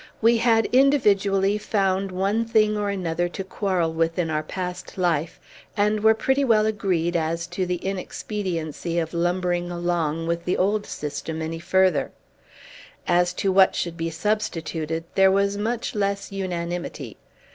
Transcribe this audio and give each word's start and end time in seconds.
We 0.19 0.37
had 0.37 0.65
individually 0.73 1.59
found 1.59 2.11
one 2.11 2.43
thing 2.43 2.75
or 2.75 2.89
another 2.89 3.29
to 3.29 3.43
quarrel 3.43 3.93
with 3.93 4.17
in 4.17 4.31
our 4.31 4.41
past 4.41 4.97
life, 4.97 5.39
and 5.77 5.99
were 5.99 6.15
pretty 6.15 6.43
well 6.43 6.65
agreed 6.65 7.15
as 7.15 7.45
to 7.53 7.67
the 7.67 7.75
inexpediency 7.75 8.97
of 8.97 9.13
lumbering 9.13 9.69
along 9.69 10.25
with 10.25 10.45
the 10.45 10.57
old 10.57 10.87
system 10.87 11.39
any 11.39 11.59
further. 11.59 12.11
As 13.07 13.31
to 13.33 13.51
what 13.51 13.75
should 13.75 13.95
be 13.95 14.09
substituted, 14.09 15.03
there 15.13 15.29
was 15.29 15.55
much 15.55 15.93
less 15.93 16.31
unanimity. 16.31 17.17